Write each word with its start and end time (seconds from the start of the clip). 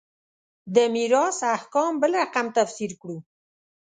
د 0.75 0.75
میراث 0.93 1.37
احکام 1.55 1.91
بل 2.01 2.11
رقم 2.21 2.47
تفسیر 2.57 2.91
کړو. 3.01 3.17